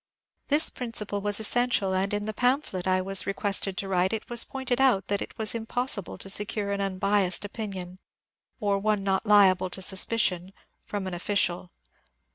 This 0.47 0.71
principle 0.71 1.21
was 1.21 1.39
essential, 1.39 1.93
and 1.93 2.11
in 2.11 2.25
the 2.25 2.33
pamphlet 2.33 2.87
I 2.87 3.01
was 3.01 3.27
requested 3.27 3.77
to 3.77 3.87
write 3.87 4.13
it 4.13 4.31
was 4.31 4.43
pointed 4.43 4.81
out 4.81 5.09
that 5.09 5.21
it 5.21 5.37
was 5.37 5.53
impos 5.53 5.93
sible 6.01 6.17
to 6.21 6.27
secure 6.27 6.71
an 6.71 6.81
unbiased 6.81 7.45
opinion— 7.45 7.99
or 8.59 8.79
one 8.79 9.03
not 9.03 9.27
liable 9.27 9.69
to 9.69 9.79
sus 9.83 10.03
picion— 10.03 10.53
from 10.87 11.05
an 11.05 11.13
official. 11.13 11.69